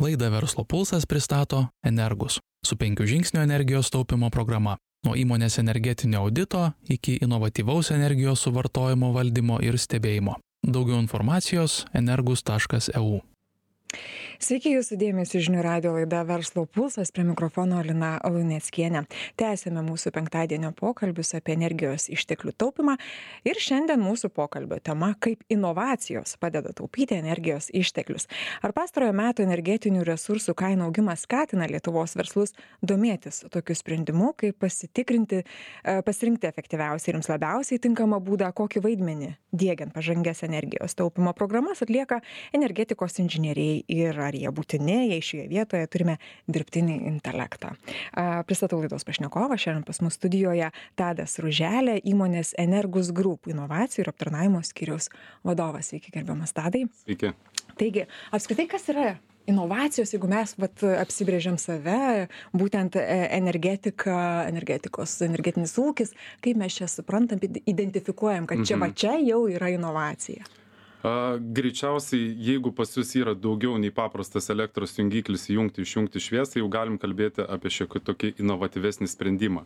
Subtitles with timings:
[0.00, 4.78] Laida Verslo pulsas pristato Energus su penkių žingsnių energijos taupimo programa.
[5.04, 10.38] Nuo įmonės energetinio audito iki inovatyvaus energijos suvartojimo valdymo ir stebėjimo.
[10.64, 13.20] Daugiau informacijos energus.eu.
[14.40, 19.02] Sveiki Jūsų dėmesio žinių radio laida Verslo pulsas prie mikrofono Lina Luneckienė.
[19.36, 22.94] Tęsėme mūsų penktadienio pokalbius apie energijos išteklių taupimą
[23.44, 28.26] ir šiandien mūsų pokalbio tema- kaip inovacijos padeda taupyti energijos išteklius.
[28.62, 35.44] Ar pastarojo metų energetinių resursų kainų augimas skatina Lietuvos verslus domėtis tokiu sprendimu, kaip pasitikrinti,
[35.84, 41.82] e, pasirinkti efektyviausią ir jums labiausiai tinkamą būdą, kokį vaidmenį dėgiant pažangės energijos taupimo programas
[41.82, 42.20] atlieka
[42.54, 46.16] energetikos inžinieriai ir ar jie būtini jei šioje vietoje turime
[46.50, 47.74] dirbtinį intelektą.
[48.48, 49.58] Pristatau laidos pašnekovą.
[49.60, 55.10] Šiandien pas mus studijoje tadas ruželė įmonės energus group inovacijų ir aptarnavimo skyriaus
[55.46, 55.90] vadovas.
[55.90, 56.84] Sveiki gerbiamas tadai.
[57.04, 57.34] Sveiki.
[57.80, 59.10] taigi apskritai kas yra
[59.50, 63.04] inovacijos jeigu mes vat apsibrėžiam save būtent e,
[63.36, 69.72] energetika energetikos energetinis ūkis kaip mes čia suprantam identifikuojam kad čia va čia jau yra
[69.74, 70.46] inovacija
[71.00, 76.68] A, greičiausiai, jeigu pas jūs yra daugiau nei paprastas elektros jungiklis įjungti, išjungti šviesą, jau
[76.68, 79.64] galim kalbėti apie tiek tokį inovatyvesnį sprendimą.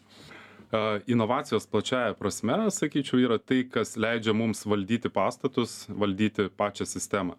[0.70, 7.34] A, inovacijos plačiaja prasme, sakyčiau, yra tai, kas leidžia mums valdyti pastatus, valdyti pačią sistemą.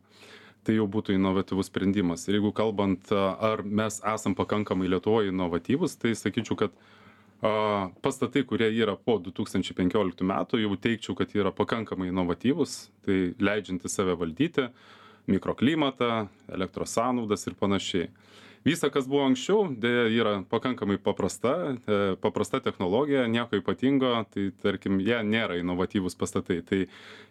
[0.67, 2.25] Tai jau būtų inovatyvus sprendimas.
[2.27, 6.73] Ir jeigu kalbant, ar mes esam pakankamai Lietuvoje inovatyvus, tai sakyčiau, kad
[7.43, 12.75] a pastatai kurie yra po du tūkstančiai penkioliktų metų jau teigčiau kad yra pakankamai inovatyvūs
[13.05, 14.69] tai leidžiantys save valdyti
[15.27, 18.09] mikroklimatą elektros sąnaudas ir panašiai.
[18.65, 24.97] Visa kas buvo anksčiau deja yra pakankamai paprasta e, paprasta technologija nieko ypatingo tai tarkim
[25.05, 26.63] jie nėra inovatyvūs pastatai.
[26.65, 26.79] Tai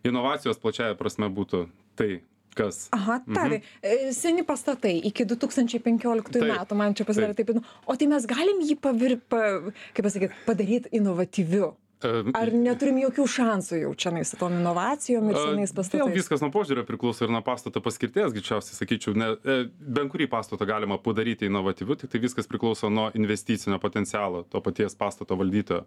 [0.06, 1.64] inovacijos plačiąja prasme būtų
[1.98, 2.20] tai
[2.56, 2.88] kas?
[2.97, 7.66] Aha tadai e, seni pastatai iki du tūkstančiai penkioliktųjų metų man čia pasidarė taip įdomu.
[7.86, 9.42] O tai mes galim jį pavir pa
[9.94, 11.75] kaip pasakyt padaryt inovatyviu
[12.34, 16.03] Ar neturim jokių šansų jau čionai su tom inovacijom ir senais pastatais?
[16.03, 20.28] Vėl viskas nuo požiūrio priklauso ir nuo pastato paskirties, greičiausiai sakyčiau, ne, e, bent kurį
[20.32, 25.84] pastatą galima padaryti inovatyviu, tik tai viskas priklauso nuo investicinio potencialo to paties pastato valdytojo.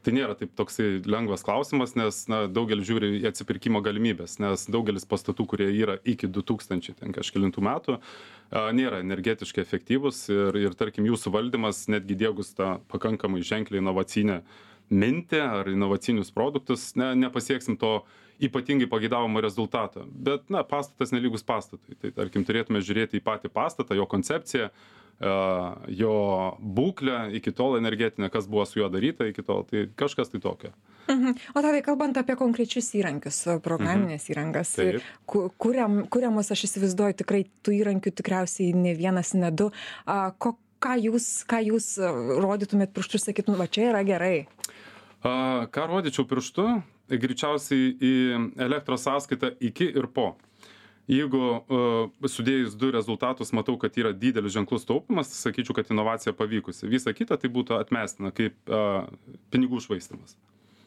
[0.00, 5.06] Tai nėra taip toksai lengvas klausimas, nes na, daugelis žiūri į atsipirkimo galimybės, nes daugelis
[5.08, 7.98] pastatų, kurie yra iki 2000 ten kažkėlintų metų,
[8.50, 14.40] nėra energetiškai efektyvus ir, ir tarkim jūsų valdymas netgi dėgus tą pakankamai ženkliai inovacinę
[14.90, 18.00] mintį ar inovacinius produktus ne nepasieksim to
[18.40, 23.98] ypatingai pageidavimo rezultato bet na pastatas nelygus pastatui tai tarkim turėtume žiūrėti į patį pastatą
[23.98, 24.70] jo koncepciją
[26.00, 26.14] jo
[26.78, 30.72] būklę iki tol energetinę kas buvo su juo daryta iki tol tai kažkas tai tokio
[31.10, 31.34] Mhm.
[31.54, 34.32] O tadai, kalbant apie konkrečius įrankius, programinės mhm.
[34.34, 34.74] įrangas,
[35.58, 39.70] kuriam, kuriamos, aš įsivaizduoju, tikrai tų įrankių tikriausiai ne vienas, ne du.
[40.06, 44.46] A, ko, ką jūs ką jūs e, rodytumėt pirštu ir sakytum va čia yra gerai
[45.22, 46.66] a ką rodyčiau pirštu?
[47.10, 48.14] Greičiausiai į
[48.62, 50.36] elektros sąskaitą iki ir po.
[51.10, 56.86] Jeigu a sudėjus du rezultatus matau kad yra didelis ženklus taupymas sakyčiau kad inovacija pavykusi.
[56.86, 59.08] Visa kita tai būtų atmestina kaip a
[59.50, 60.38] pinigų švaistymas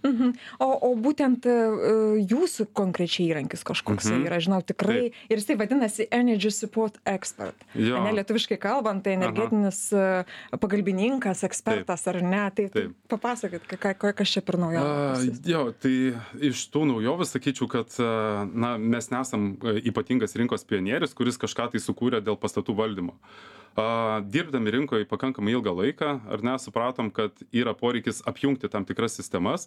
[0.04, 0.34] Mhm.
[0.64, 4.26] O, o būtent uh, jūsų konkrečiai įrankis kažkoks mhm.
[4.28, 5.14] yra, žinau, tikrai.
[5.32, 7.66] Ir jisai vadinasi Energy Support Expert.
[7.74, 8.02] Jo.
[8.04, 10.60] Ne lietuviškai kalbant, tai energetinis Aha.
[10.60, 12.44] pagalbininkas, ekspertas ar ne.
[12.56, 12.94] Tai Taip.
[13.12, 14.94] papasakot, ką, ką, kas čia per naujovę.
[15.24, 15.96] Uh, jo, tai
[16.52, 17.98] iš tų naujovių sakyčiau, kad
[18.54, 19.54] na, mes nesam
[19.84, 23.18] ypatingas rinkos pionierius, kuris kažką tai sukūrė dėl pastatų valdymo.
[23.76, 29.18] A, dirbdami rinkoje pakankamai ilgą laiką, ar ne, supratom, kad yra poreikis apjungti tam tikras
[29.18, 29.66] sistemas.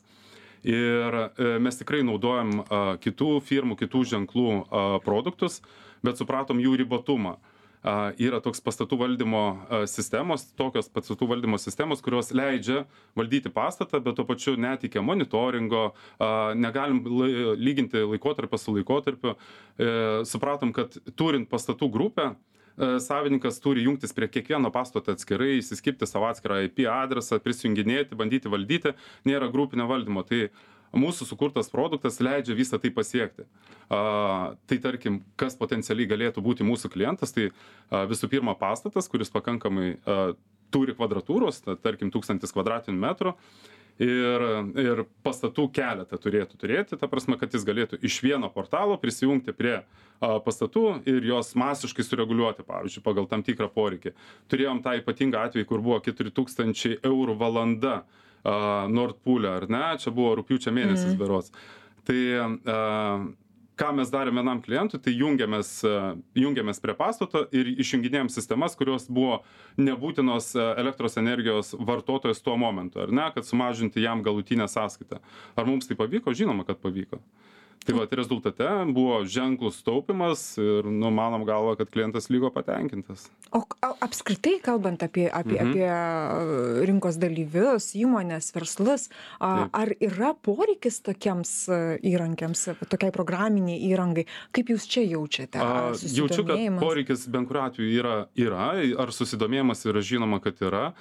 [0.67, 5.59] Ir e, mes tikrai naudojam a, kitų firmų, kitų ženklų a, produktus,
[6.07, 7.37] bet supratom jų ribotumą.
[7.83, 12.85] A, yra toks pastatų valdymo a, sistemos, tokios pastatų valdymo sistemos, kurios leidžia
[13.19, 19.35] valdyti pastatą, bet tuo pačiu neteikia monitoringo, a, negalim lai, lyginti laikotarpio su laikotarpiu.
[19.35, 19.95] E,
[20.31, 22.37] supratom, kad turint pastatų grupę,
[22.77, 28.95] savininkas turi jungtis prie kiekvieno pastato atskirai, įsiskirti savo atskirą IP adresą, prisijunginėti, bandyti valdyti,
[29.29, 30.25] nėra grupinio valdymo.
[30.29, 30.49] Tai
[30.97, 33.47] mūsų sukurtas produktas leidžia visą tai pasiekti.
[33.89, 39.33] A, tai tarkim, kas potencialiai galėtų būti mūsų klientas, tai a, visų pirma pastatas, kuris
[39.33, 40.21] pakankamai a,
[40.75, 43.37] turi kvadratūros, ta, tarkim, tūkstantis kvadratinių metrų
[44.03, 44.43] ir
[44.83, 49.79] ir pastatų keletą turėtų turėti ta prasme kad jis galėtų iš vieno portalo prisijungti prie
[50.21, 54.15] a pastatų ir juos masiškai sureguliuoti pavyzdžiui pagal tam tikrą poreikį.
[54.53, 58.03] Turėjom tą ypatingą atvejį kur buvo keturi tūkstančiai eurų valanda
[58.47, 59.85] a nord pule ar ne?
[60.01, 61.53] Čia buvo rugpjūčio mėnesis berods.
[62.07, 62.79] Tai a
[63.81, 65.71] ką mes darėm vienam klientui tai jungiamės
[66.39, 69.43] jungiamės prie pastato ir išjunginėjom sistemas kurios buvo
[69.81, 75.21] nebūtinos elektros energijos vartotojas tuo momentu ar ne kad sumažinti jam galutinę sąskaitą.
[75.57, 76.35] Ar mums tai pavyko?
[76.37, 77.21] Žinoma kad pavyko
[77.87, 83.63] tai vat rezultate buvo ženklus taupymas ir nu manom galva kad klientas liko patenkintas o
[83.83, 85.71] a apskritai kalbant apie apie Mhm.
[85.71, 89.09] apie rinkos dalyvius įmones verslus
[89.41, 91.53] a, ar yra poreikis tokiems
[92.03, 96.81] įrankiams tokiai programinei įrangai kaip jūs čia jaučiate ar jaučiu, kad susidomėjimas?
[96.83, 98.67] poreikis bent kuriuo atveju yra, yra,
[99.03, 100.93] ar susidomėjimas yra žinoma, kad yra.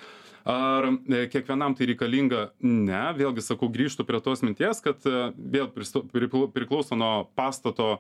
[0.46, 2.42] Ar e, kiekvienam tai reikalinga?
[2.62, 7.96] Ne, vėlgi sakau, grįžtų prie tos minties, kad e, vėl pristo- priplau- priklauso nuo pastato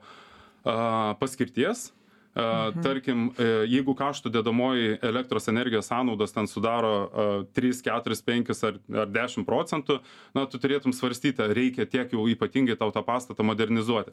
[0.61, 1.87] a, paskirties.
[2.35, 8.51] A, Tarkim, e, jeigu kaštų dedamoji elektros energijos sąnaudos ten sudaro a, 3, 4, 5
[8.67, 10.01] ar, ar 10 procentų,
[10.35, 14.11] na, tu turėtum svarstyti, ar reikia tiek jau ypatingai tau tą pastatą modernizuoti.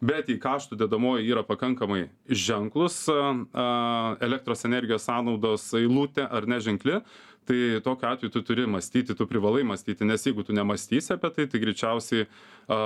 [0.00, 7.02] Bet jei kaštų dedamoji yra pakankamai ženklus, a, elektros energijos sąnaudos eilutė ar neženkli,
[7.48, 11.50] tai tokiu atveju tu turi mąstyti, tu privalai mąstyti, nes jeigu tu nemastysi apie tai,
[11.52, 12.84] tai greičiausiai a,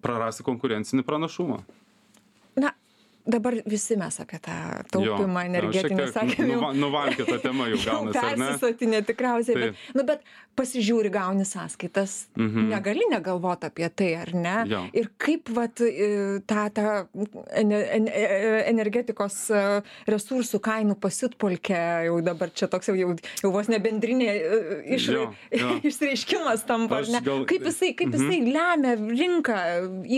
[0.00, 1.66] prarasi konkurencinį pranašumą.
[3.26, 4.52] Dabar visi mes apie tą
[4.92, 9.94] taupymą energetinį sakėm jau nuva- Nuvalkita tema jau gaunasi, persisotinę tikriausiai, bet, Taip.
[9.96, 10.20] nu, bet
[10.54, 12.68] pasižiūri, gauni sąskaitas, Mhm.
[12.70, 14.56] negali negalvoti apie tai, ar ne?
[14.70, 14.82] Jo.
[14.92, 16.84] Ir kaip vat, e, tą, tą
[17.56, 19.62] e, energetikos e,
[20.10, 24.28] resursų kainų pasitpolkė, jau dabar čia toks jau, jau, jau vos ne bendrinė
[24.96, 25.70] iš, Jo, jo.
[25.90, 28.20] išreiškimas tampa, gal- Kaip jisai, kaip Mhm.
[28.20, 29.58] jisai lemia rinką,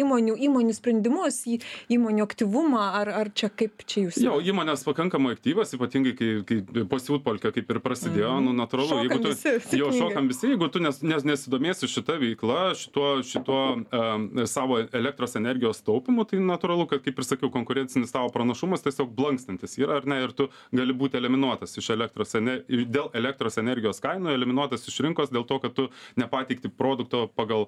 [0.02, 1.42] įmonių, įmonių sprendimus,
[1.90, 4.16] įmonių aktyvumą, ar, ar čia kaip čia jūs?
[4.22, 6.58] Jo, įmonės pakankamai aktyvas, ypatingai kai, kai
[6.92, 8.44] pasiūtpolkė kaip ir prasidėjo, Mhm.
[8.48, 9.32] nu natūralu, jeigu tu,
[9.80, 15.36] jo, šokam visi, jeigu tu nes, nes, nesidomėsi šitą veiklą, šituo, šituo um, savo elektros
[15.36, 20.06] energijos taupimu, tai natūralu, kad, kaip ir sakiau, konkurencinis tavo pranašumas tiesiog blankstantis yra, ar
[20.06, 25.00] ne, ir tu gali būti eliminuotas iš elektros, ener- dėl elektros energijos kainų, eliminuotas iš
[25.06, 27.66] rinkos dėl to, kad tu nepateikti produkto pagal,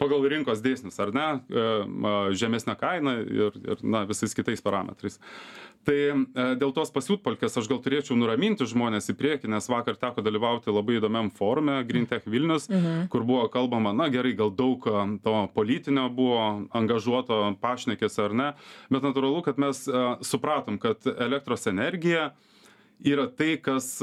[0.00, 1.64] pagal rinkos dėsnius, ar ne, e,
[2.10, 5.18] a, žemesnę kainą ir, ir na, visais kitais parametrais.
[5.84, 10.24] Tai e, dėl tos pasiūtpolkės aš gal turėčiau nuraminti žmonės į priekį, nes vakar teko
[10.24, 13.08] dalyvauti labai įdomiam forume Grintech Vilnius, mhm.
[13.12, 16.40] kur buvo kalbama, na gerai, gal daug a, to politinio buvo
[16.74, 18.50] angažuoto pašnekės ar ne,
[18.90, 19.84] bet natūralu, kad mes
[20.24, 22.32] supratom, kad elektros energija
[23.04, 23.98] yra tai, kas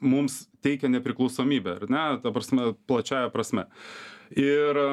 [0.00, 3.66] mums teikia nepriklausomybę, ar ne, ta prasme, plačiaja prasme.
[4.34, 4.88] Ir a,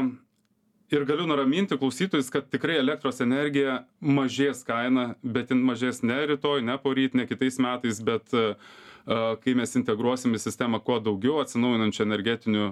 [0.94, 6.62] Ir galiu nuraminti klausytojus, kad tikrai elektros energija mažės kaina, bet jin mažės ne rytoj,
[6.62, 8.52] ne poryt, ne kitais metais, bet a,
[9.06, 12.68] kai mes integruosim į sistemą kuo daugiau atsinaujinančių energetinių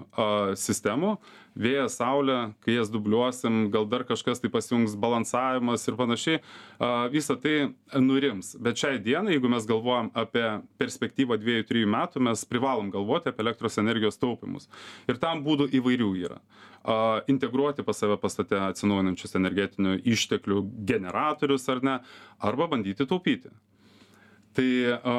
[0.60, 1.16] sistemų,
[1.60, 6.40] vėją, saulę, kai jas dubliuosim, gal dar kažkas tai pasijungs balansavimas ir panašiai,
[7.12, 8.54] visa tai nurims.
[8.56, 10.46] Bet šiai dienai, jeigu mes galvojam apie
[10.80, 14.70] perspektyvą 2-3 metų, mes privalom galvoti apie elektros energijos taupimus.
[15.12, 16.40] Ir tam būdų įvairių yra.
[16.82, 22.00] A, integruoti pas save pastate atsinaujinančius energetinių išteklių generatorius ar ne,
[22.40, 23.52] arba bandyti taupyti.
[24.52, 24.68] Tai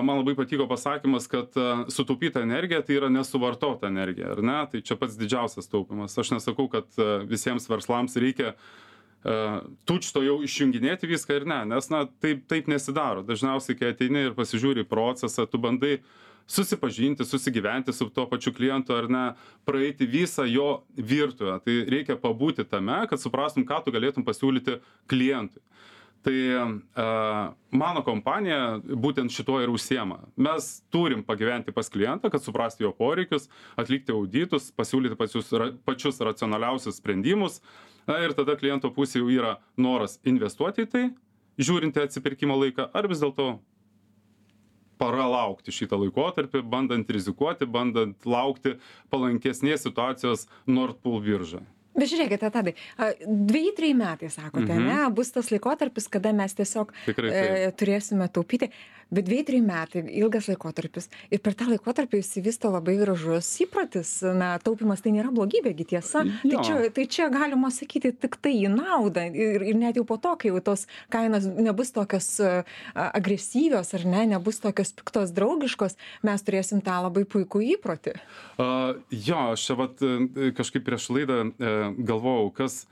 [0.05, 1.55] man labai patiko pasakymas, kad
[1.89, 4.59] sutaupyta energija tai yra nesuvartota energija, ar ne?
[4.69, 6.19] Tai čia pats didžiausias taupimas.
[6.21, 6.91] Aš nesakau, kad
[7.31, 8.53] visiems verslams reikia
[9.89, 13.23] tučto jau išjunginėti viską ir ne, nes na, taip, taip nesidaro.
[13.27, 16.01] Dažniausiai, kai ateini ir pasižiūri į procesą, tu bandai
[16.51, 19.25] susipažinti, susigyventi su tuo pačiu klientu ar ne,
[19.65, 21.61] praeiti visą jo virtuvę.
[21.63, 25.63] Tai reikia pabūti tame, kad suprastum, ką tu galėtum pasiūlyti klientui.
[26.23, 26.67] Tai a,
[27.75, 30.21] mano kompanija būtent šituo ir užsiema.
[30.39, 36.23] Mes turim pagyventi pas klientą, kad suprasti jo poreikius, atlikti auditus, pasiūlyti pačius, ra- pačius
[36.23, 37.59] racionaliausius sprendimus.
[38.07, 41.05] Na, ir tada kliento pusė jau yra noras investuoti į tai,
[41.59, 43.57] žiūrinti atsipirkimo laiką, ar vis dėlto
[45.03, 48.77] pralaukti šitą laikotarpį, bandant rizikuoti, bandant laukti
[49.11, 51.67] palankesnės situacijos Nord Pool biržoje.
[51.95, 54.87] Bet žiūrėkite, tadai, a, dviejai, trejai metai, sakote, Mhm.
[54.89, 58.71] ne, bus tas laikotarpis, kada mes tiesiog e, turėsime taupyti,
[59.13, 61.11] bet dviejai, trejai metai, ilgas laikotarpis.
[61.31, 64.23] Ir per tą laikotarpį įsivysto labai gražus įprotis.
[64.33, 66.23] Na, taupimas tai nėra blogybė, gi tiesa.
[66.25, 69.27] Tai čia, tai čia galima sakyti tik tai į naudą.
[69.37, 72.65] Ir, ir net jau po to, kai jau tos kainos nebus tokios a,
[73.13, 78.17] agresyvios ar ne, nebus tokios piktos draugiškos, mes turėsim tą labai puikų įprotį.
[78.57, 82.83] Uh, jo, aš čia vat, e, kažkaip prieš laidą e, galvojau, kas,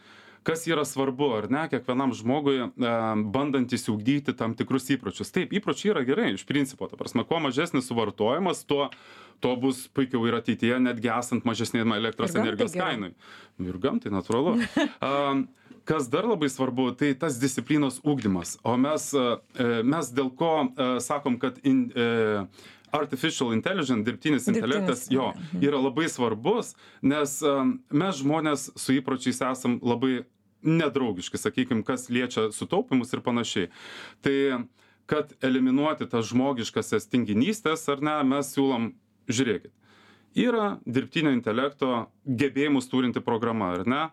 [0.46, 2.68] kas yra svarbu, ar ne, kiekvienam žmogui e,
[3.34, 5.32] bandant įsiugdyti tam tikrus įpročius.
[5.34, 8.88] Taip, įpročiai yra gerai, iš principo, ta prasme, kuo mažesnis suvartojimas, tuo,
[9.44, 13.14] tuo bus puikiau ir ateityje, netgi esant mažesnėm elektros Ir energijos kainai.
[13.60, 14.58] Ir gamtai, natūralu.
[15.88, 19.06] Kas dar labai svarbu tai tas disciplinos ugdymas o mes
[19.56, 20.50] mes dėl ko
[21.02, 21.86] sakom kad in
[22.96, 25.64] artificial intelligent dirbtinis intelektas jo mhm.
[25.64, 27.38] yra labai svarbus nes
[27.90, 30.24] mes žmonės su įpročiais esam labai
[30.62, 33.70] nedraugiški sakykim kas liečia sutaupymus ir panašiai
[34.24, 34.36] tai
[35.10, 38.92] kad eliminuoti tas žmogiškasias tinginystes ar ne mes siūlom
[39.30, 39.72] žiūrėkit
[40.38, 44.04] yra dirbtinio intelekto gebėjimus turinti programa ar ne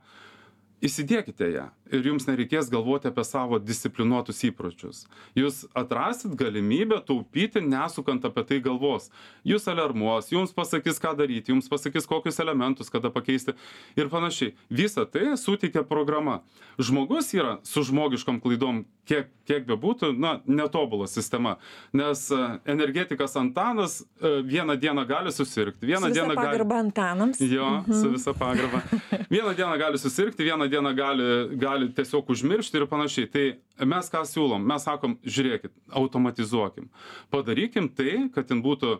[0.83, 5.05] įsidiekite ją ir jums nereikės galvoti apie savo disciplinuotus įpročius.
[5.37, 9.09] Jūs atrasit galimybę taupyti nesukant apie tai galvos.
[9.47, 13.55] Jus aliarmuos jums pasakys ką daryti jums pasakys kokius elementus kada pakeisti
[13.97, 14.53] ir panašiai.
[14.69, 16.41] Visa tai suteikia programa.
[16.77, 21.55] Žmogus yra su žmogiškom klaidom kiek kiek bebūtų na netobula sistema.
[21.95, 27.39] Nes e, energetikas antanas e, vieną dieną gali susirgti vieną dieną gali antanams.
[27.41, 28.83] Jo su visa pagarba.
[29.31, 31.27] Vieną dieną gali susirgti vieną dieną gali
[31.59, 33.29] gali gali tiesiog užmiršti ir panašiai.
[33.31, 33.45] Tai
[33.85, 34.65] mes ką siūlom?
[34.67, 36.89] Mes sakom žiūrėkit automatizuokim.
[37.31, 38.99] Padarykim tai kad ten būtų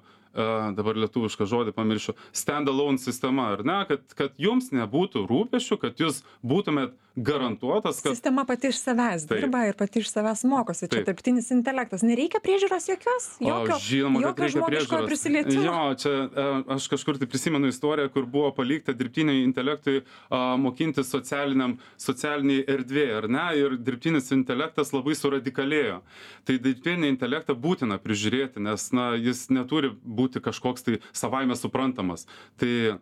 [0.77, 3.81] dabar lietuvišką žodį pamiršiu stand alone sistema ar ne?
[3.89, 9.63] Kad kad jums nebūtų rūpesčių kad jūs būtumėt garantuotas kad sistema pati iš savęs dirba
[9.65, 10.87] ir pati iš savęs mokosi.
[10.91, 12.03] Čia dirbtinis intelektas.
[12.05, 13.25] Nereikia priežiūros jokios?
[13.41, 15.07] Jokio žinoma kad jokio žmogiškojo priežiūros.
[15.09, 15.63] prisilietimo.
[15.65, 16.45] Jo čia e,
[16.77, 23.15] aš kažkur tai prisimenu istoriją kur buvo palikta dirbtiniui intelektui a, mokintis socialiniam socialinėj erdvėj
[23.17, 23.47] ar ne?
[23.63, 26.03] Ir dirbtinis intelektas labai suradikalėjo.
[26.45, 32.27] Tai dirbtinį intelektą būtina prižiūrėti nes na jis neturi būti kažkoks tai savaime suprantamas.
[32.59, 32.97] Tai e,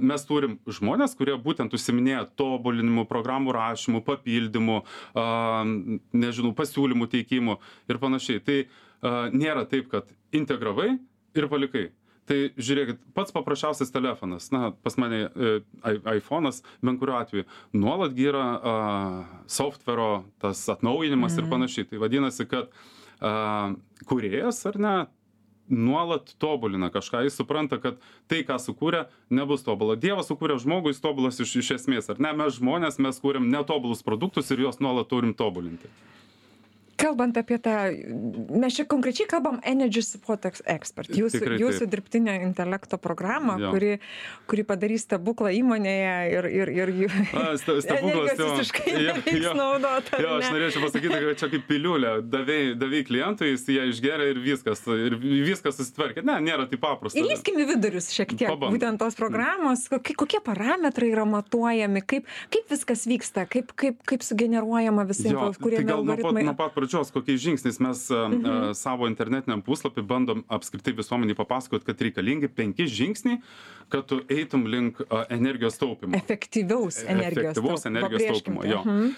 [0.00, 4.82] mes turim žmones kurie būtent užsiiminėja tobulinimu programų rašymu papildymu
[5.14, 5.26] a
[6.12, 8.40] nežinau pasiūlymų teikimu ir panašiai.
[8.40, 8.58] Tai
[9.02, 10.98] a nėra taip kad integravai
[11.34, 11.90] ir palikai.
[12.22, 15.48] Tai žiūrėkit pats paprasčiausias telefonas na pas mane e,
[15.82, 18.74] ai aifonas bet kuriuo atveju nuolat yra a
[19.50, 21.50] softvero tas atnaujinimas ir Mhm.
[21.50, 21.88] panašiai.
[21.90, 22.70] Tai vadinasi kad
[23.20, 23.74] a
[24.06, 24.94] kūrėjas ar ne
[25.68, 27.22] nuolat tobulina kažką.
[27.26, 28.00] Jis supranta kad
[28.30, 29.96] tai ką sukūrė nebus tobula.
[29.96, 32.32] Dievas sukūrė žmogų jis tobulas iš iš esmės ar ne?
[32.36, 35.90] Mes žmonės mes kuriam netobulus produktus ir juos nuolat turim tobulinti
[37.00, 37.76] kalbant apie tą
[38.62, 43.98] mes čia konkrečiai kalbam energy support ex expert jūsų jūsų dirbtinio intelekto programą kuri
[44.50, 46.94] kuri padarys stebuklą įmonėje ir ir ir
[47.62, 50.52] stebuklas energijos jo visiškai nereiks naudot ar Jo, aš ne?
[50.56, 55.16] norėčiau pasakyti, kad čia kaip piliulė, davėjai, davėjai klientui, jis ją išgeria ir viskas, ir
[55.18, 56.24] viskas susitvarkė.
[56.26, 57.18] Ne, nėra taip paprasta.
[57.18, 62.72] įlįskim į vidurius šiek tiek būtent tos programos kokie kokie parametrai yra matuojami kaip kaip
[62.72, 66.46] viskas vyksta kaip kaip kaip sugeneruojama visa info kuriami algoritmai
[66.82, 68.72] pradžios, kokiais žingsniais mes Mhm.
[68.74, 73.40] savo internetiniam puslapį bandom apskritai visuomeniai papasakoti, kad reikalingi penki žingsniai,
[73.88, 76.14] kad tu eitum link energijos taupimo.
[76.16, 78.70] efektyvaus energijos Efektyvaus energijos taupimo, tai.
[78.70, 78.82] jo.
[78.84, 79.08] Mhm.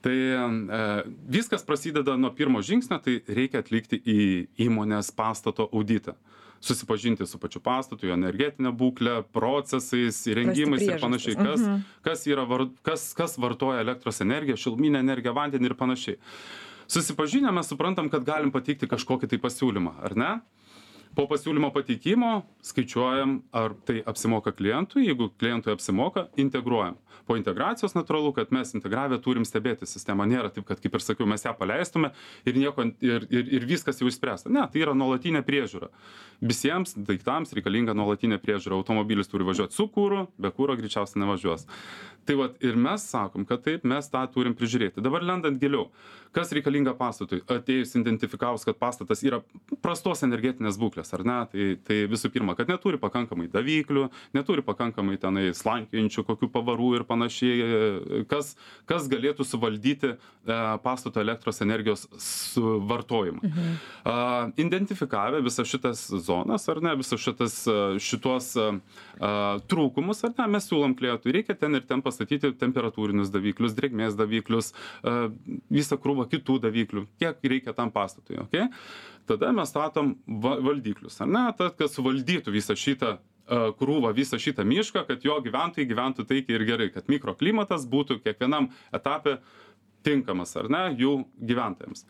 [0.00, 6.14] Tai e, viskas prasideda nuo pirmo žingsnio, tai reikia atlikti į įmonės pastato auditą.
[6.60, 11.82] Susipažinti su pačiu pastatu, jo energetinė būklė, procesais, įrengimais ir panašiai, kas, Mhm.
[12.02, 16.16] kas, yra, var- kas, kas vartoja elektros energiją, šilminę energiją, vandenį ir panašiai.
[16.88, 20.30] Susipažinę mes suprantam, kad galim pateikti kažkokį tai pasiūlymą, ar ne?
[21.16, 26.98] Po pasiūlymo pateikimo skaičiuojam, ar tai apsimoka klientui, jeigu klientui apsimoka, integruojam.
[27.28, 30.24] Po integracijos natūralu, kad mes integravę turim stebėti sistemą.
[30.28, 32.12] Nėra taip, kad, kaip ir sakiau, mes ją paleistume
[32.48, 34.52] ir, nieko, ir, ir, ir viskas jau išspręsta.
[34.52, 35.90] Ne, tai yra nuolatinė priežiūra.
[36.40, 38.78] Visiems daiktams reikalinga nuolatinė priežiūra.
[38.78, 41.66] Automobilis turi važiuoti su kūru, be kūro greičiausiai nevažiuos.
[42.28, 45.04] Tai vat, ir mes sakom, kad taip, mes tą turim prižiūrėti.
[45.04, 45.86] Dabar lendant giliau,
[46.36, 47.40] kas reikalinga pastatui?
[47.48, 49.40] Atėjus identifikavus, kad pastatas yra
[49.84, 51.38] prastos energetinės būklės, ar ne?
[51.52, 57.04] Tai, tai visų pirma, kad neturi pakankamai davyklių, neturi pakankamai tenai slankiojančių kokių pavarų ir
[57.08, 58.54] panašiai, kas,
[58.88, 60.18] kas galėtų suvaldyti e,
[60.84, 63.42] pastato elektros energijos suvartojimą.
[63.42, 63.74] Mhm.
[64.04, 64.16] A,
[64.60, 68.68] identifikavę visas šitas zonas, ar ne, visas šitas, a, šitos a,
[69.18, 69.32] a,
[69.70, 74.72] trūkumus, ar ne, mes siūlom klientui, reikia ten ir ten pastatyti temperatūrinius daviklius, drėgmės daviklius,
[75.02, 75.28] a,
[75.72, 78.68] visą krūvą kitų daviklių, kiek reikia tam pastatui, okay?
[79.28, 84.40] Tada mes statom va, valdyklius, ar ne, tad, kad suvaldytų visą šitą a, krūvą, visą
[84.40, 89.38] šitą mišką, kad jo gyventojai gyventų taikiai ir gerai, kad mikroklimatas būtų kiekvienam etape
[90.06, 91.14] tinkamas, ar ne, jų
[91.50, 92.06] gyventojams.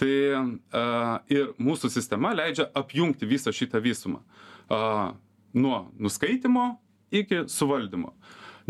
[0.00, 0.84] Tai a,
[1.32, 4.22] ir mūsų sistema leidžia apjungti visą šitą visumą.
[4.70, 5.12] A,
[5.52, 6.76] nuo nuskaitimo
[7.12, 8.14] iki suvaldymo.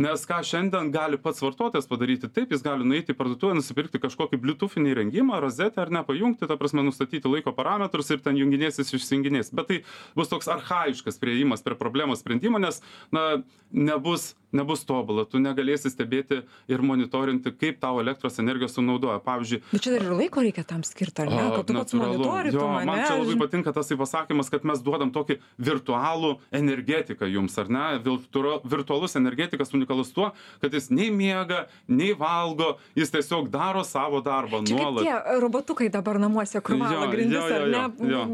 [0.01, 2.31] Nes ką šiandien gali pats vartotojas padaryti?
[2.33, 6.59] Taip jis gali nueiti į parduotuvę nusipirkti kažkokį bliutufinį įrengimą rozetę ar ne pajungti ta
[6.61, 9.53] prasme nustatyti laiko parametrus ir ten junginėsis išsijunginės.
[9.57, 9.81] Bet tai
[10.19, 12.83] bus toks archajiškas priėjimas prie problemos sprendimo nes
[13.13, 15.25] na nebus nebus tobula.
[15.29, 19.19] Tu negalėsi stebėti ir monitorinti kaip tau elektros energijos sunaudoja.
[19.25, 21.41] Pavyzdžiui bet čia dar ir laiko reikia tam skirt ar ne?
[21.57, 25.13] Kad tu pats monitorintum Jo, man ane čia labai patinka tasai pasakymas, kad mes duodam
[25.15, 27.87] tokį virtualų energetiką jums, ar ne?
[28.05, 30.31] Virtua, virtualus energetikas unikalus tuo,
[30.63, 35.05] kad jis nei miega, nei valgo, jis tiesiog daro savo darbą Čia nuolat.
[35.05, 37.85] tie robotukai dabar namuose, kur valo grindis, ar ne?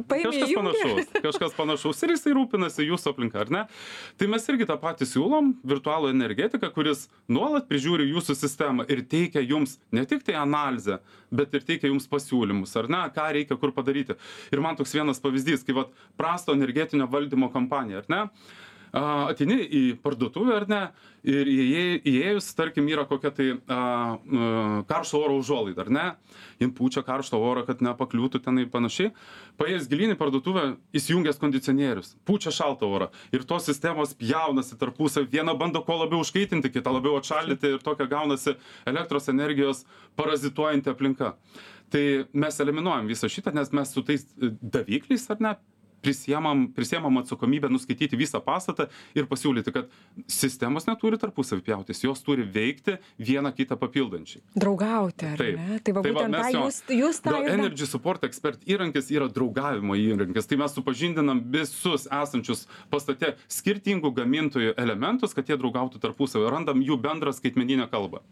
[0.09, 3.65] Paėmė Kažkas panašaus, kažkas panašaus ir jisai rūpinasi jūsų aplinka, ar ne?
[4.21, 9.43] Tai mes irgi tą patį siūlom, virtualų energetiką, kuris nuolat prižiūri jūsų sistemą ir teikia
[9.45, 11.01] jums ne tik tai analizę,
[11.35, 14.17] bet ir teikia jums pasiūlymus, ar ne, ką reikia kur padaryti.
[14.53, 18.23] Ir man toks vienas pavyzdys, kai vat, prasto energetinio valdymo kampanija, ar ne?
[18.99, 20.81] A, Atini į parduotuvę ar ne
[21.29, 24.49] ir įėjus, tarkim, yra kokia tai a, a,
[24.89, 26.07] karšto oro užuolaida, ar ne?
[26.63, 29.13] Jim pučia karšto oro, kad nepakliūtų tenai panašiai.
[29.61, 30.65] Paėjęs gilyn į parduotuvę,
[30.99, 36.73] įsijungęs kondicionierius, pučia šaltą orą ir tos sistemos pjaunasi tarpusavį, viena bando kuo labiau užkaitinti,
[36.75, 38.57] kita labiau atšaldyti ir tokia gaunasi
[38.89, 39.85] elektros energijos
[40.19, 41.35] parazituojanti aplinka.
[41.93, 42.05] Tai
[42.37, 45.55] mes eliminuojam visą šitą, nes mes su tais e, davikliais, ar ne,
[46.03, 48.89] prisiemam, prisiemam atsakomybę nuskaityti visą pastatą
[49.19, 49.91] ir pasiūlyti, kad
[50.31, 54.43] sistemos neturi tarpusavį pjautis, jos turi veikti vieną kitą papildančiai.
[54.59, 55.81] Draugauti, ar ne?
[55.85, 59.97] Tai va Tai būtent tą jūs, jūs tą ir Energy Support Expert įrankis yra draugavimo
[59.99, 60.49] įrankis.
[60.49, 67.01] Tai mes supažindinam visus esančius pastate skirtingų gamintojų elementus, kad jie draugautų tarpusavį, randam jų
[67.03, 68.23] bendrą skaitmeninę kalbą.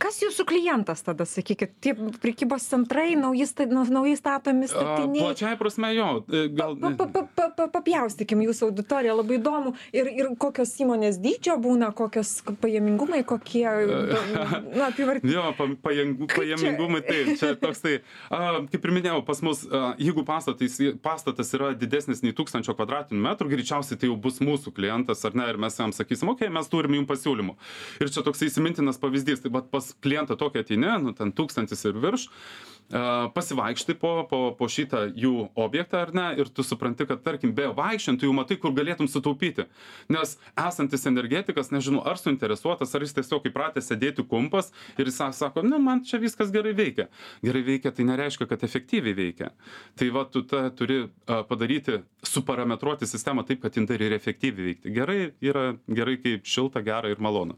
[0.00, 1.92] Kas jūsų klientas tada, sakykit, tie
[2.22, 5.26] prekybos centrai, nauji, sta- nu, naujai statomi statiniai?
[5.26, 6.72] Plačiai prasme jo, e, gal...
[6.80, 9.70] Pa- pa- pa- pa- pa- Papjaustykim jūsų auditoriją, labai įdomu.
[9.96, 13.64] Ir, ir kokios įmonės dydžio būna, kokios pajamingumai, kokie,
[14.76, 15.32] na, apivartiniai.
[15.34, 16.58] Jo, pa- pajėgų- Kaip čia?
[16.60, 17.94] pajamingumai, taip, čia toks tai,
[18.30, 23.24] a, kaip ir minėjau, pas mus, a, jeigu pastatas, pastatas yra didesnis nei 1000 kvadratinių
[23.24, 26.68] metrų, greičiausiai tai jau bus mūsų klientas, ar ne, ir mes jam sakysim, okei, mes
[26.70, 27.56] turime jums pasiūlymų.
[28.04, 31.98] Ir čia toks įsimintinas pavyzdys, tai bet pas klientą tokį ateini, nu, ten tūkstantis ir
[32.06, 32.28] virš,
[32.90, 37.68] pasivaikštai po, po, po šitą jų objektą, ar ne, ir tu supranti, kad, tarkim, be
[37.76, 39.66] vaikščiant, tu jau matai, kur galėtum sutaupyti.
[40.12, 45.30] Nes esantis energetikas, nežinau, ar suinteresuotas, ar jis tiesiog įpratęs sėdėti kumpas ir jis sa-
[45.36, 47.08] sako, na, man čia viskas gerai veikia.
[47.46, 49.52] Gerai veikia, tai nereiškia, kad efektyviai veikia.
[49.96, 54.92] Tai va, tu tą turi padaryti, suparametruoti sistemą taip, kad jin dar ir efektyviai veikti.
[54.94, 57.56] Gerai yra gerai, kaip šilta, gera ir malonu.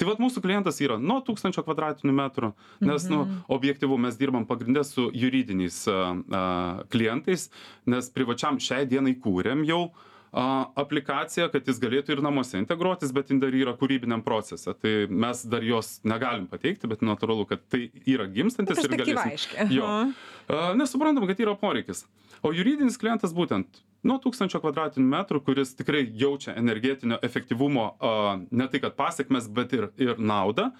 [0.00, 2.52] Tai va, mūsų klientas yra nuo 1000 kvadratinių metrų,
[2.84, 7.50] nes, nu, objektyvu mes dirbam pagrindę su juridiniais a, a, klientais,
[7.86, 9.90] nes privačiam šiai dienai kūrėm jau
[10.32, 14.72] a, aplikaciją, kad jis galėtų ir namuose integruotis, bet jin dar yra kūrybiniam procese.
[14.74, 19.72] Tai mes dar jos negalim pateikti, bet natūralu, kad tai yra gimstantis ir galėsim.
[19.74, 20.12] Jo.
[20.48, 22.06] A, Nes suprantam, kad yra poreikis.
[22.42, 28.70] O juridinis klientas būtent nuo 1000 kvadratinių metrų, kuris tikrai jaučia energetinio efektyvumo a, ne
[28.70, 30.70] tai kad pasiekmes, bet ir, ir naudą.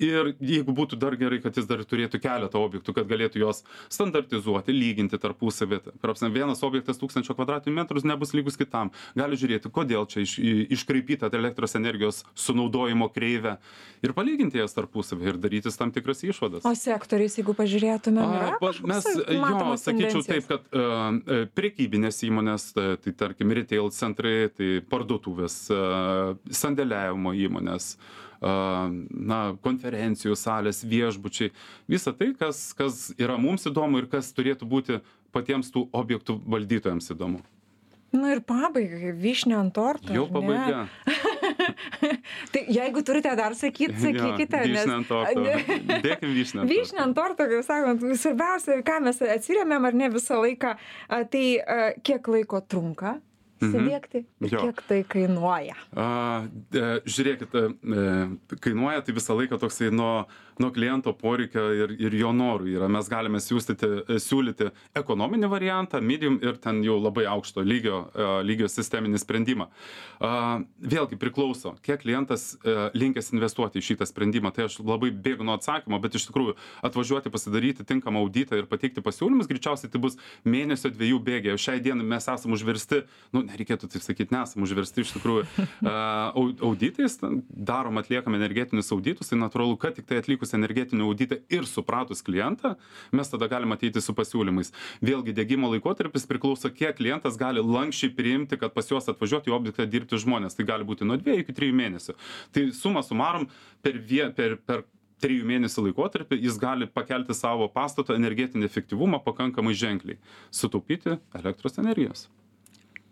[0.00, 4.72] Ir jeigu būtų dar gerai, kad jis dar turėtų keletą objektų, kad galėtų juos standartizuoti,
[4.72, 5.82] lyginti tarpusavį.
[6.00, 8.92] Prasme, vienas objektas 1000 kvadratinių metrų nebus lygus kitam.
[9.18, 10.38] Gali žiūrėti, kodėl čia iš,
[10.72, 13.58] iškraipyta ta elektros energijos sunaudojimo kreivė
[14.00, 16.64] ir palyginti jas tarpusavį ir darytis tam tikras išvadas.
[16.64, 22.70] O sektoriais, jeigu pažiūrėtumėm, yra A, Mes, jo, matomas sakyčiau taip, kad uh, prekybinės įmonės,
[22.76, 27.92] tai, tai tarkim, retail centrai, tai parduotuvės, uh, sandėliavimo įmonės,
[28.40, 31.52] uh, na, konferencijų salės, viešbučiai,
[31.90, 35.00] visa tai, kas, kas yra mums įdomu ir kas turėtų būti
[35.34, 37.42] patiems tų objektų valdytojams įdomu.
[38.10, 40.10] Na ir pabaigai, vyšnė ant torto.
[40.10, 40.88] Jau pabaiga.
[42.52, 44.64] Tai jeigu turite dar sakyti, sakykite.
[44.64, 45.44] Jo, vyšnia ant torto.
[46.08, 46.64] Dėkim vyšnę.
[46.64, 51.22] ant Vyšnė ant torto, kaip sakant, svarbiausia, ką mes atsiriamėm ar ne visą laiką, a,
[51.30, 53.20] tai a, kiek laiko trunka
[53.60, 54.62] įsidėkti ir Jo.
[54.66, 55.76] kiek tai kainuoja.
[55.94, 56.06] A,
[56.72, 60.26] e, žiūrėkit, e, kainuoja tai visą laiką toksai nuo,
[60.60, 62.88] nuo kliento poreikio ir, ir jo norų yra.
[62.92, 68.68] Mes galime siūstyti, siūlyti ekonominį variantą, medium ir ten jau labai aukšto lygio, e, lygio
[68.70, 69.70] sisteminį sprendimą.
[70.20, 74.52] A, Vėlgi priklauso, kiek klientas e, linkęs investuoti į šitą sprendimą.
[74.56, 79.04] Tai aš labai bėgu nuo atsakymo, bet iš tikrųjų atvažiuoti pasidaryti tinkamą auditą ir pateikti
[79.04, 81.20] pasiūlymus, greičiausiai tai bus mėnesio dviejų.
[81.20, 83.02] O šiai dienai mes esame užversti,
[83.34, 85.44] nu, nereikėtų taip sakyt nesam užversti iš tikrųjų
[85.84, 91.66] a, au- auditais darom atliekam energetinius auditus tai natūralu kad tiktai atlikus energetinį auditą ir
[91.68, 92.74] supratus klientą
[93.16, 94.72] mes tada galim ateiti su pasiūlymais.
[95.04, 99.88] Vėlgi diegimo laikotarpis priklauso kiek klientas gali lanksčiai priimti kad pas juos atvažiuot į objektą
[99.90, 100.56] dirbti žmonės.
[100.58, 102.16] Tai gali būti nuo dviejų iki trijų mėnesių.
[102.54, 103.48] Tai suma sumarum
[103.84, 104.86] per vie per per
[105.20, 110.20] trijų mėnesių laikotarpį jis gali pakelti savo pastato energetinį efektyvumą pakankamai ženkliai.
[110.50, 112.28] Sutaupyti elektros energijos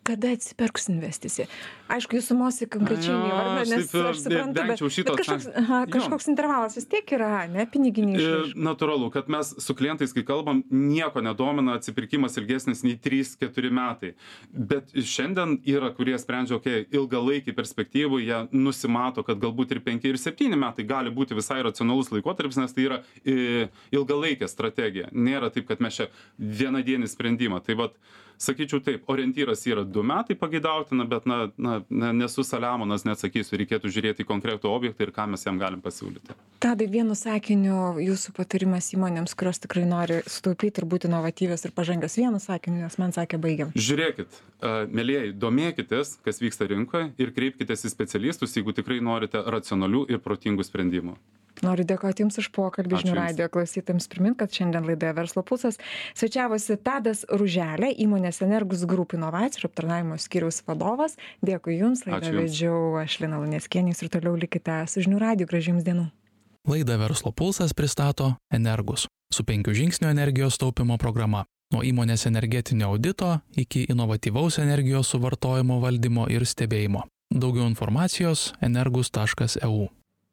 [0.09, 1.49] kada atsipirks investicija
[1.93, 6.89] aišku jūs sumos konkrečiai neįvardinat nes aš suprantu bet bet kažkoks aha kažkoks intervalas vis
[6.91, 11.77] tiek yra ane piniginiai Ir išraiška natūralu, kad mes su klientais, kai kalbam, nieko nedomina
[11.79, 14.13] atsipirkimas ilgesnis nei 3-4 metai.
[14.53, 20.09] Bet šiandien yra, kurie sprendžia, okei, okay, ilgalaikį perspektyvų, jie nusimato, kad galbūt ir 5
[20.11, 25.13] ir 7 metai gali būti visai racionalus laikotarpis, nes tai yra i, ilgalaikė strategija.
[25.13, 27.63] Nėra taip, kad mes čia vienadienį sprendimą.
[27.65, 27.99] Tai vad,
[28.39, 33.91] sakyčiau taip, orientyras yra 2 metai pageidautina, bet na, na, na, nesu Saliamonas, neatsakysiu, reikėtų
[33.95, 36.37] žiūrėti į konkretų objektą ir ką mes jam galim pasiūlyti.
[36.63, 42.19] tadai vienu sakiniu jūsų patarimas įmonėms kurios tikrai nori sutaupyti ir būti inovatyvios ir pažangios
[42.19, 47.87] vienu sakiniu nes man sakė baigiam Žiūrėkit, a, mielieji, domėkitės, kas vyksta rinkoje ir kreipkitės
[47.87, 51.19] į specialistus, jeigu tikrai norite racionalių ir protingų sprendimų.
[51.67, 53.21] Noriu dėkoti jums už pokalbį žinių Jums.
[53.21, 55.81] radijo klausytojams primint kad šiandien laidoje verslo pulsas
[56.19, 62.97] svečiavosi tadas ruželė įmonės energus group inovacijų ir aptarnavimo skyriaus vadovas dėkui jums laidą vedžiau
[63.03, 66.09] aš lina luneckienė jūs ir toliau likite su žinių radiju gražių jums dienų
[66.69, 71.45] Laidą Verslo pulsas pristato Energus su penkių žingsnių energijos taupimo programa.
[71.73, 77.05] Nuo įmonės energetinio audito iki inovatyvaus energijos suvartojimo valdymo ir stebėjimo.
[77.29, 79.89] Daugiau informacijos energus.eu.